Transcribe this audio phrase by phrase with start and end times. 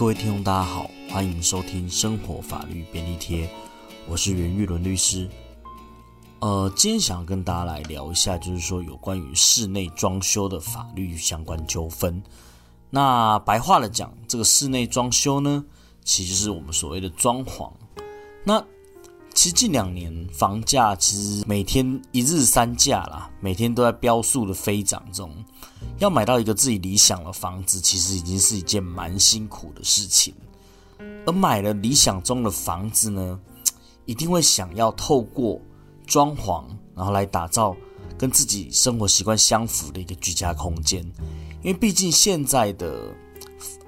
[0.00, 3.46] 各位听众，大家好，欢迎收听生活法律便利贴，
[4.08, 5.28] 我是袁玉伦律师。
[6.38, 12.22] 呃，今天想要跟大家来聊一下，就是说有关于室内装修的法律相关纠纷。
[12.88, 15.62] 那白话的讲，这个室内装修呢，
[16.02, 17.70] 其实是我们所谓的装潢。
[18.42, 18.58] 那
[19.34, 25.30] 其实近两年房价其实每天一日三价啦，每天都在飙速的飞涨中。
[26.00, 30.34] 要买到一个自己理想的房子，其实已经是一件蛮辛苦的事情。
[31.26, 33.38] 而买了理想中的房子呢，
[34.06, 35.60] 一定会想要透过
[36.06, 36.64] 装潢，
[36.96, 37.76] 然后来打造
[38.16, 41.04] 跟自己生活习惯相符的一个居家空间。
[41.62, 43.14] 因为毕竟现在的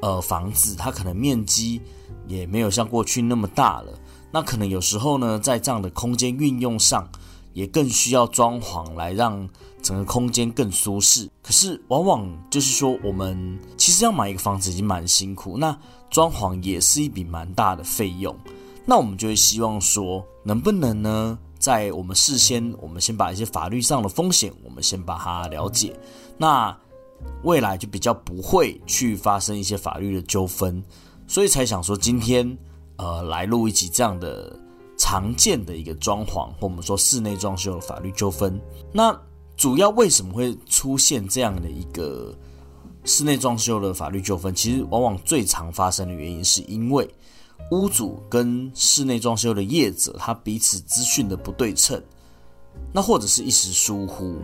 [0.03, 1.81] 呃房子，它可能面积
[2.29, 3.99] 也没有像过去那么大了。
[4.31, 7.11] 那可能有时候呢，在这样的空间运用上，
[7.55, 9.49] 也更需要装潢来让。
[9.83, 15.77] 整个空间更舒适，可是往往就是说，我们其实要买一个房子已经蛮辛苦，那
[16.09, 18.35] 装潢也是一笔蛮大的费用，
[18.87, 25.99] 那我们就会希望说，能不能呢，在我们事先，我们先把一些法律上的风险，我们先把它了解，
[26.39, 26.77] 那
[27.43, 30.81] 未来就比较不会去发生一些法律的纠纷，
[31.27, 32.57] 所以才想说今天
[32.99, 34.57] 呃来录一集这样的
[34.97, 38.61] 常见的一个装潢或我们说室内装修的法律纠纷，
[38.93, 39.21] 那。
[39.57, 42.35] 主要为什么会出现这样的一个
[43.05, 44.55] 室内装修的法律纠纷？
[44.55, 47.09] 其实往往最常发生的原因，是因为
[47.71, 52.03] 屋主跟室内装修的业者他彼此资讯的不对称，
[52.93, 54.37] 那或者是一时疏忽。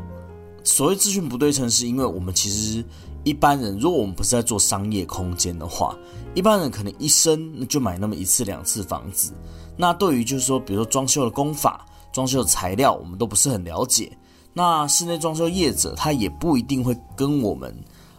[0.62, 2.84] 所谓资讯不对称，是因为我们其实
[3.24, 5.96] 一般人，如果我们不是在做商业空间的话，
[6.34, 9.32] 一般人可能一生就买那么一次两次房子。
[9.76, 14.12] 那对于就是说，比如说装修的工法、装修的材料，我们都不是很了解。
[14.52, 17.72] 那室内装修业者他也不一定会跟我们，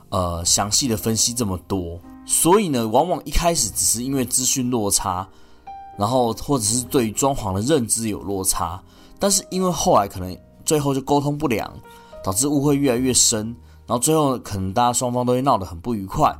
[0.10, 5.28] 呃，详细的分析这么多，所以呢，往往一开始只是因为资讯落差，
[5.98, 8.82] 然后或者是对于装潢的认知有落差，
[9.20, 11.70] 但是因为后来可能最后就沟通不良，
[12.24, 13.48] 导致误会越来越深，
[13.86, 16.34] 然后最后可能大家双方都会闹得很不愉快。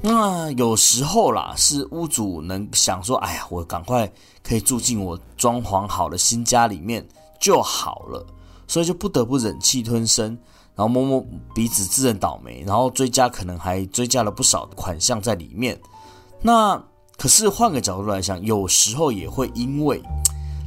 [0.00, 4.08] 那有时候啦，是屋主能想说，哎呀，我赶快
[4.42, 7.04] 可以住进我装潢好的新家里面。
[7.40, 8.26] 就好了，
[8.66, 10.26] 所以就不得不忍气吞声，
[10.74, 11.24] 然后摸摸
[11.54, 15.78] 鼻子自认倒霉，然后追加可能还追加了不少款项在里面。
[16.40, 16.82] 那
[17.16, 20.02] 可是换个角度来想，有时候也会因为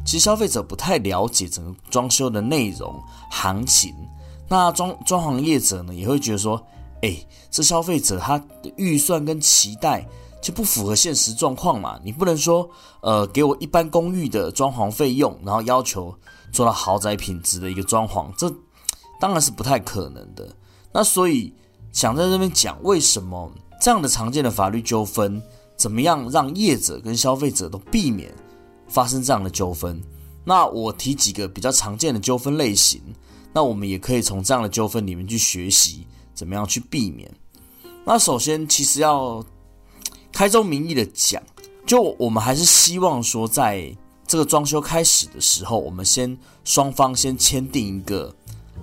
[0.06, 2.94] 其实消费者不太了解整个装修的内容
[3.30, 3.94] 行情，
[4.48, 6.62] 那装装潢业者呢也会觉得说，
[7.02, 7.18] 哎，
[7.50, 10.08] 这消费者他的预算跟期待。
[10.40, 12.00] 就不符合现实状况嘛？
[12.04, 12.70] 你不能说，
[13.02, 16.16] 呃，给我一般公寓的装潢费用，然后要求
[16.52, 18.54] 做到豪宅品质的一个装潢，这
[19.20, 20.48] 当然是不太可能的。
[20.92, 21.54] 那所以
[21.92, 25.42] 想在这边讲，为什么这样的常见的法律纠纷，
[25.76, 28.34] 怎么样让业者跟消费者都避免
[28.88, 30.02] 发生这样的纠纷？
[30.44, 33.02] 那我提几个比较常见的纠纷类型，
[33.54, 37.32] 那我们也可以从这样的纠纷里面去学习，怎么样去避免。
[38.06, 39.44] 那首先，其实要。
[40.30, 41.42] 开宗明义的讲，
[41.88, 43.92] 就我们还是希望说，在
[44.28, 48.36] 这个装修开始的时候，我们先双方先签订一个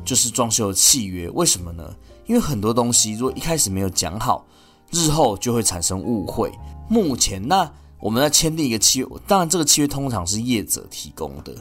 [0.05, 1.29] 就是装修的契约。
[1.31, 1.95] 为什么呢？
[2.27, 4.47] 因为很多东西如果一开始没有讲好，
[4.91, 6.51] 日后就会产生误会。
[6.89, 11.55] 目前那我们在签订一个契约，当然这个契约通常是业者提供的，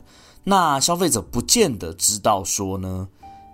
[0.46, 3.08] 那消费者不见得知道说呢，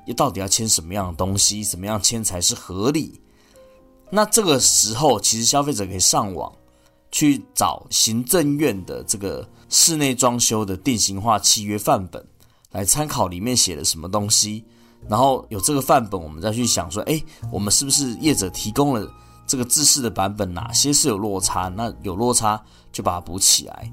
[0.06, 3.20] 要到底要签什么样的东西，怎么样签才是合理。
[4.12, 6.52] 那这个时候，其实消费者可以上网
[7.12, 12.24] 去找行政院的这个室内装修的定型化契约范本
[12.72, 14.64] 来参考，里面写了什么东西。
[15.08, 19.10] 然后有这个范本，我们再去想说，哎，我们是不是业者提供了
[19.48, 21.70] 这个制式的版本，哪些是有落差？
[21.70, 22.62] 那有落差
[22.92, 23.92] 就把它补起来。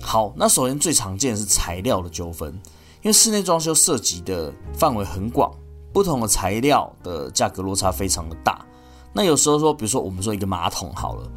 [0.00, 2.52] 好，那首先最常见的是材料的纠纷，
[3.02, 5.52] 因为室内装修涉及的范围很广，
[5.92, 8.64] 不同的材料的价格落差非常的大。
[9.12, 11.28] 那有时候说，比如说我们说一个马桶好了，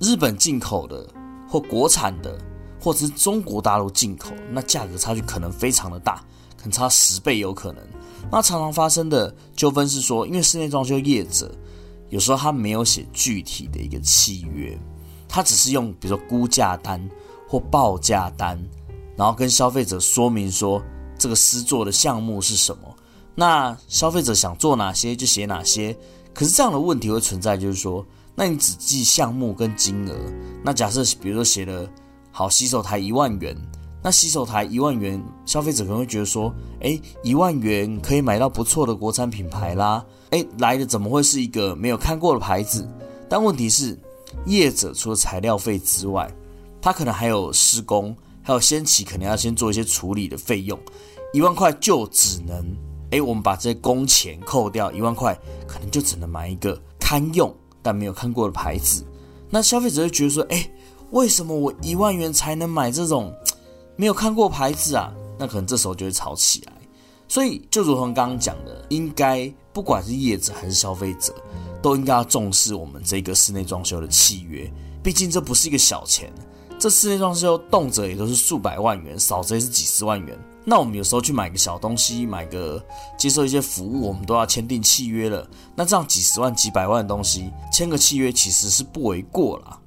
[0.00, 1.06] 日本进口的
[1.48, 2.38] 或国产的，
[2.80, 6.16] 或者是中国大陆进口，那价格差距可能非常的大，
[6.56, 7.86] 可能差十倍有可能。
[8.32, 11.54] 那常常发生的纠纷是说，因为室内装修业者
[12.08, 14.78] 有时候他没有写具体的一个契约，
[15.28, 17.00] 他只是用比如说估价单
[17.46, 18.58] 或报价单，
[19.16, 20.82] 然后跟消费者说明说
[21.18, 22.96] 这个施作的项目是什么，
[23.34, 25.94] 那消费者想做哪些就写哪些。
[26.32, 30.16] 可是这样的问题会存在，就是说，那你只记项目跟金额，
[30.64, 31.88] 那假设比如说写了
[32.30, 33.56] 好洗手台一万元，
[34.02, 42.88] 那洗手台一万元，消费者可能会觉得说，哎，一万元可以买到不错的国产品牌啦，哎，来的怎么会是一个没有看过的牌子？
[43.28, 43.98] 但问题是，
[44.46, 46.32] 业者除了材料费之外，
[46.80, 50.78] 他可能还有施工，还有先期可能要先做一些处理的费用，
[51.34, 52.74] 一万块就只能，
[53.10, 59.04] 哎，我们把这些工钱扣掉，一万块可能就只能买一个堪用但没有看过的牌子。
[59.48, 60.70] 那消费者就觉得说，哎，
[61.10, 63.34] 为什么我一万元才能买这种
[63.96, 65.12] 没有看过牌子啊？
[65.38, 66.72] 那可能这时候就会吵起来。
[67.26, 71.34] 所以就如同刚刚讲的，应该不管是业者还是消费者，
[71.80, 74.70] 都应该要重视我们这个室内装修的契约。
[75.02, 76.32] 毕竟这不是一个小钱，
[76.78, 80.38] 这室内装修动辄也都是数百万元，少则也是几十万元。
[80.64, 82.84] 那我们有时候去买个小东西，买个
[83.18, 85.48] 接受一些服务，我们都要签订契约了。
[85.74, 89.78] 那这样几十万、几百万的东西，签个契约其实是不为过啦。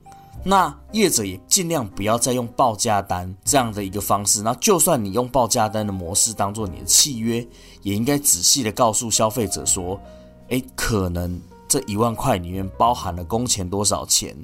[0.44, 4.42] 那业者也尽量不要再用报价单这样的一个方式。
[4.42, 7.48] 那就算你用报价单的模式当做你的契约，
[7.82, 9.98] 也应该仔细的告诉消费者说：，
[10.50, 11.40] 诶，可能
[11.70, 14.36] 这一万块里面包含了工钱多少钱。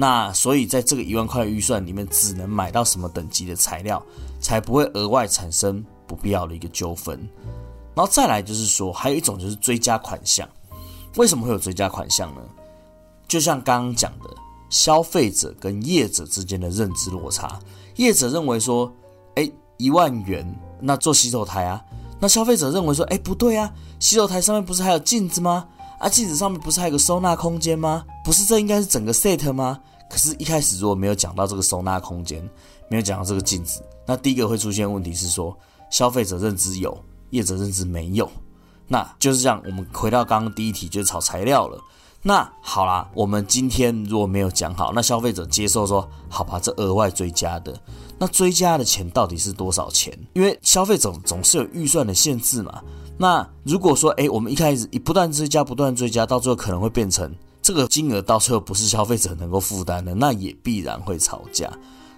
[0.00, 4.02] 那所以在这个一万块预算里面，只能买到什么等级的材料，
[4.40, 7.20] 才不会额外产生不必要的一个纠纷。
[7.94, 10.48] 然后再来就是说，还有一种就是追加款项。
[11.16, 12.40] 为什么会有追加款项呢？
[13.28, 14.30] 就像刚刚讲的，
[14.70, 17.60] 消费者跟业者之间的认知落差。
[17.96, 18.90] 业者认为说，
[19.34, 20.50] 哎，一万元
[20.80, 21.84] 那做洗手台啊，
[22.18, 25.68] 那消费者认为说，哎，不对啊，洗手台上面不是还有镜子吗？
[25.98, 28.02] 啊，镜子上面不是还有个收纳空间吗？
[28.24, 29.78] 不是，这应该是整个 set 吗？
[30.10, 32.42] 可是，一开始如果没有讲到这个收纳空间，
[32.88, 35.56] 没有讲到这个镜子，那第一个会出现问题是说，
[35.88, 36.98] 消费者认知有，
[37.30, 38.28] 业者认知没有，
[38.88, 39.62] 那就是这样。
[39.64, 41.78] 我们回到刚刚第一题，就是炒材料了。
[42.22, 47.80] 那好啦，我们今天如果没有讲好，那消费者接受说，好吧，这额外追加的，
[48.18, 50.12] 那追加的钱到底是多少钱？
[50.34, 52.82] 因为消费者总是有预算的限制嘛。
[53.16, 61.70] 那如果说，哎，我们一开始一不断追加，不断追加，到最后可能会变成这个金额到最后不是消费者能够负担的，那也必然会吵架。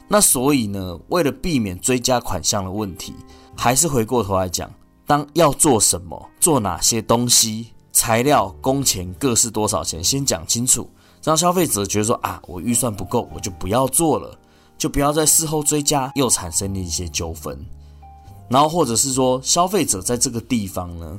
[0.08, 3.14] 那所以呢，为了避免追加款项的问题，
[3.56, 4.70] 还是回过头来讲，
[5.06, 10.88] 当要做什么，做哪些东西，材料、工钱各是多少钱，先讲清楚，
[11.22, 14.38] 让消费者觉得说啊，我预算不够，我就不要做了，
[14.76, 17.58] 就不要在事后追加，又产生了一些纠纷。
[18.48, 21.18] 然后，或者是说，消费者在这个地方呢，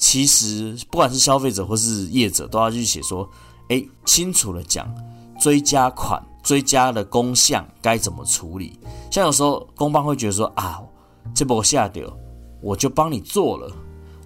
[0.00, 3.28] 其实不管是消费者或是业者，都要去写说，
[3.68, 4.90] 哎，清楚的讲，
[5.38, 8.80] 追加款、追加的工项该怎么处理。
[9.10, 10.80] 像有时候工帮会觉得说，啊，
[11.34, 12.10] 这波下掉，
[12.62, 13.70] 我就帮你做了，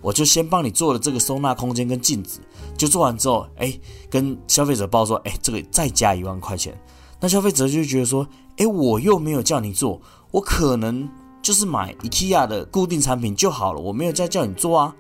[0.01, 2.41] 我就先帮你做了这个收纳空间跟镜子，
[2.79, 3.77] 就做完之后，哎，
[4.09, 6.73] 跟消费者报说，哎，这个再加一万块钱。
[7.19, 8.25] 那消费者就觉得说，
[8.59, 10.01] 哎，我又没有叫你做，
[10.31, 11.09] 我可能。
[11.43, 14.97] 就是买 IKEA 的固定产品就好了，我没有再叫你做啊，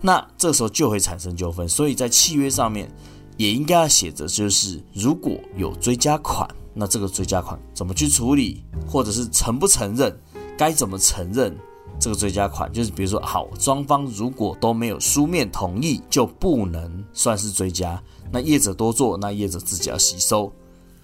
[0.00, 2.90] 那这时候就会产生纠纷，所以在契约上面
[3.36, 10.16] 也应该要写着，就是如果有追加款，那这个追加款怎么去处理，或者是承不承认，
[10.56, 11.56] 该怎么承认
[11.98, 20.52] 这个追加款，就是比如说，好，双方如果都没有书面同意，就不能算是追加，那业者多做，那业者自己要吸收，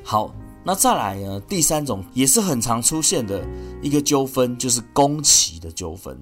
[0.02, 0.32] 好。
[0.66, 1.38] 那再来呢？
[1.40, 3.46] 第三种也是很常出现的
[3.82, 6.18] 一个纠纷，就是工期的纠纷。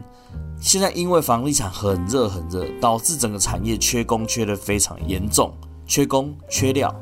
[0.61, 5.53] 现在因为房地产很热很热，导致整个产业缺工缺的非常严重，
[5.87, 6.93] 缺工缺料。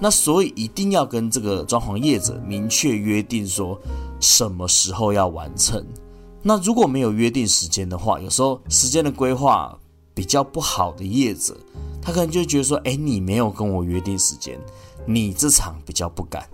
[0.00, 3.78] 那所以一定要跟这个装潢业者明确约定说
[4.18, 5.84] 什么时候要完成。
[6.42, 9.78] 那如果没有约定时间的话，有时候时间的规划
[10.12, 11.56] 比较不好的业者，
[12.02, 14.58] 他可能就觉得说：哎，你没有跟我约定时间，
[15.06, 16.48] 你这场比较不敢。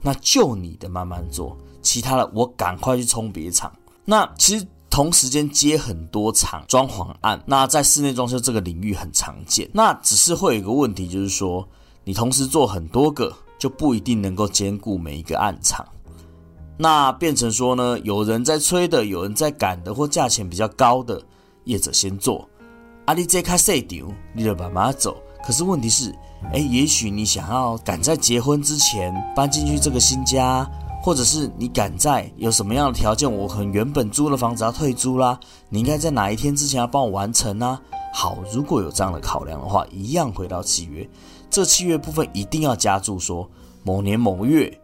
[0.00, 3.72] 那就你的慢慢做，其他的我赶快去冲别场。
[4.04, 9.68] 那其实同时间接很多场装潢案，那在室内装修这个领域很常见。
[9.72, 11.68] 那只是会有一个问题，就是说
[12.04, 15.86] 你同时做很多个，就不一定能够兼顾每一个案场。
[16.76, 21.20] 那变成说呢，有人在催的，有人在赶的，或价钱比较高的
[21.64, 22.48] 业者先做，
[23.06, 25.20] 阿里这卡细丢，你就慢慢走。
[25.48, 26.14] 可是问题是。
[26.52, 30.64] 哎，也许你想要赶在结婚之前搬进去这个新家，
[31.02, 37.80] 或者是你赶在有什么样的条件，我可能原本租的房子要退租啦，你应该在哪一天之前要帮我完成呢？
[38.12, 41.08] 好，如果有这样的考量的话，一样回到契约，
[41.50, 43.50] 这契约部分一定要加注说
[43.82, 44.80] 某年某月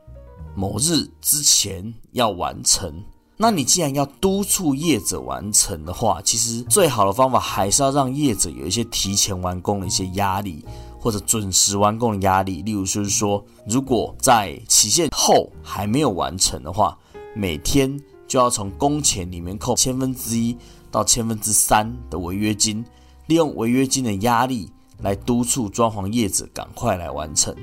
[0.56, 3.04] 某日之前要完成。
[3.36, 10.64] 那你既然要督促业者完成的话，其实最好的方法还是要让业者有一些提前完工的一些压力。
[11.04, 16.96] 或者准时完工的压力，例如就是说，如果在期限后还没有完成的话，
[17.34, 17.94] 每天
[18.26, 20.56] 就要从工钱里面扣千分之一
[20.90, 22.82] 到千分之三的违约金，
[23.26, 24.72] 利用违约金的压力
[25.02, 27.54] 来督促装潢业者赶快来完成。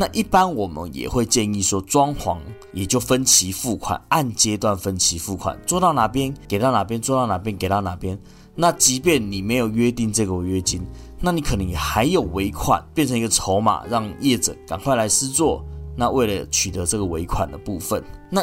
[0.00, 2.38] 那一般我们也会建议说，装潢
[2.72, 8.18] 也就分期付款，按阶段分期付款，做到哪边给到哪边，做到哪边给到哪边。
[8.54, 10.80] 那即便你没有约定这个违约金，
[11.20, 15.62] 那你可能也还有尾款，变成一个筹码，让业者赶快来施作。
[15.94, 18.42] 那为了取得这个尾款的部分，那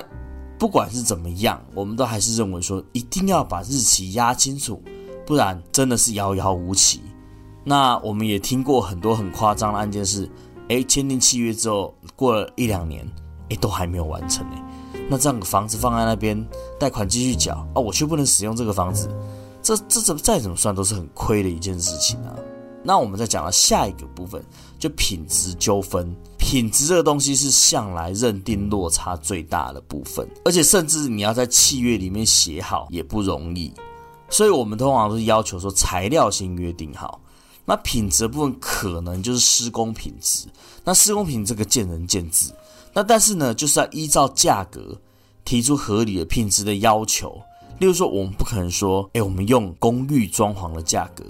[0.60, 4.80] 不管是怎么样，我们都还是认为说，一定要把日期压清楚，
[5.26, 7.02] 不然真的是遥遥无期。
[7.64, 10.30] 那我们也听过很多很夸张的案件是。
[10.70, 13.08] 哎，签订契约之后，过了一两年，
[13.50, 14.64] 哎，都还没有完成哎。
[15.10, 16.46] 那这样个房子放在那边，
[16.78, 19.10] 贷款继续缴啊，我却不能使用这个房子，
[19.62, 22.36] 这这怎么再怎么算都是很亏的一件事情啊。
[22.84, 24.44] 那我们再讲到下一个部分，
[24.78, 26.16] 就品质纠纷。
[26.38, 33.74] 品质这个东西是向来认定落差最大的部分，而且甚至你要在契约里面写好也不容易。
[34.30, 37.20] 所以我们通常都是要求说，材料先约定好。
[37.70, 40.48] 那品质的部分可能就是施工品质，
[40.86, 42.50] 那施工品这个见仁见智。
[42.94, 44.98] 那但是呢，就是要依照价格
[45.44, 47.38] 提出合理的品质的要求。
[47.80, 51.26] 例如说，我们不可能说，哎，我们用公寓装潢的价格，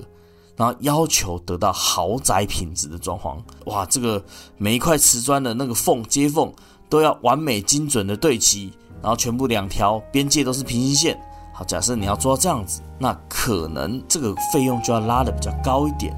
[0.55, 3.35] 然后要求得到豪宅品质的装潢。
[3.65, 4.23] 哇，这个
[4.57, 6.53] 每一块瓷砖的那个缝接缝
[6.87, 11.19] 都要完美精准的对齐，然后全部两条边界都是平行线。
[11.51, 16.15] 好，假设你要做到这样子，那可能这个费用就要拉的比较高一点。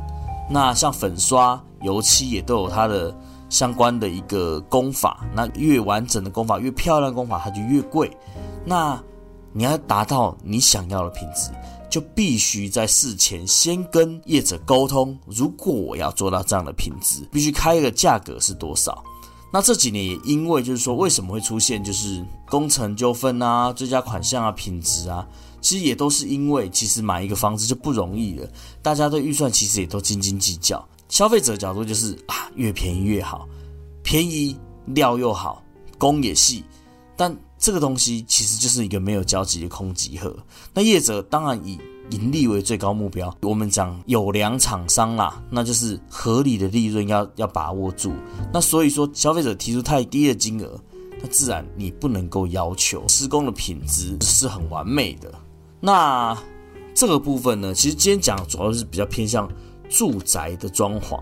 [0.49, 3.15] 那像粉刷、油漆也都有它的
[3.49, 8.09] 相关的一个工法，那越完整的工法、越漂亮的工法，它就越贵。
[8.65, 9.01] 那
[9.53, 11.51] 你要达到你想要的品质，
[11.89, 19.03] 就必须在事前先跟业者沟通，如果我要做到这样的品质，必须开一个价格是多少。
[19.51, 25.27] 那这几年也因为就是说，为什么会出现就是工程纠纷啊、追加款项啊、品质啊？
[25.61, 28.47] 其实也都是因为，其实买一个房子就不容易了，
[28.81, 30.87] 大家的预算其实也都斤斤计较。
[31.09, 33.47] 消费者角度就是啊，越便宜越好，
[34.03, 35.63] 便宜料又好，
[35.97, 36.63] 工也细，
[37.17, 40.33] 但这个东西其实就是一个没有交集的空集合。
[40.73, 41.77] 那业者当然以
[42.11, 48.13] 盈利为最高目标，我们讲有良厂商啦，那就是合理的利润要要把握住。
[48.51, 50.79] 那所以说，消费者提出太低的金额，
[51.21, 55.31] 那自然你不能够要求施工的品质 是很完美的。
[55.79, 56.37] 那
[56.95, 59.49] 这个部分呢，其实今天讲主要是比较偏向
[59.89, 61.19] 住宅的装潢。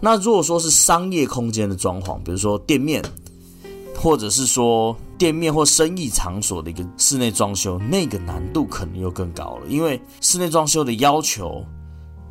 [0.00, 3.04] 那如果说是商业空间的装潢，比如说店面，
[4.00, 11.64] 或者是说店面或生意场所的一个室内装修，那个难度可能又更高了，因为室内装修的要求。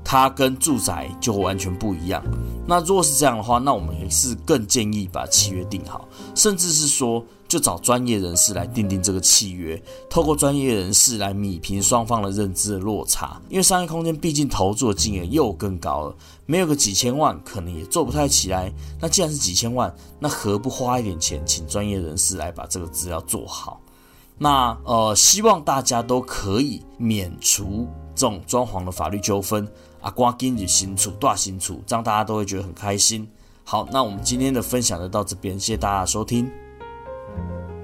[0.10, 2.24] 它跟住宅就完全不一样。
[2.66, 13.42] 那如果是这样的话，那我们也是更建议把契约定好，甚至是说就找专业人士来订定这个契约，透过专业人士来米平双方的认知的落差。
[13.50, 18.72] 因为商业空间毕竟投注的金额又更高了，没有个几千万可能也做不太起来。
[19.00, 23.80] 那既然是几千万，那何不花一点钱请专业人士来把这个资料做好？
[24.38, 29.68] 那呃，希望大家都可以免除这种装潢的法律纠纷。
[30.00, 33.28] 啊，刮金日新处，大新处，这样大家都会觉得很开心。
[33.64, 36.67] 好，那我们今天的分享就到这边，谢谢大家收听。
[37.38, 37.77] Thank you.